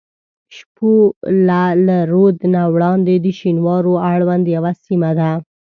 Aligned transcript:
شپوله 0.55 1.61
له 1.87 1.97
رود 2.11 2.37
نه 2.53 2.61
وړاندې 2.73 3.13
د 3.19 3.27
شینوارو 3.39 3.93
اړوند 4.11 4.45
یوه 4.55 4.71
سیمه 4.85 5.11
ده. 5.19 5.31